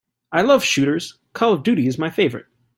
[0.31, 2.47] I love shooters, Call of Duty is my favorite.